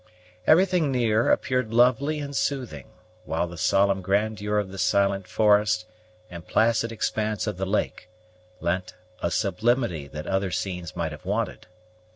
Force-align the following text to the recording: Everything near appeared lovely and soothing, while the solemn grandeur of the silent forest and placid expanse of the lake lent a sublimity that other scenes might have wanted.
Everything 0.47 0.91
near 0.91 1.29
appeared 1.29 1.71
lovely 1.71 2.17
and 2.17 2.35
soothing, 2.35 2.87
while 3.23 3.45
the 3.45 3.55
solemn 3.55 4.01
grandeur 4.01 4.57
of 4.57 4.71
the 4.71 4.79
silent 4.79 5.27
forest 5.27 5.85
and 6.27 6.47
placid 6.47 6.91
expanse 6.91 7.45
of 7.45 7.57
the 7.57 7.67
lake 7.67 8.09
lent 8.59 8.95
a 9.21 9.29
sublimity 9.29 10.07
that 10.07 10.25
other 10.25 10.49
scenes 10.49 10.95
might 10.95 11.11
have 11.11 11.23
wanted. 11.23 11.67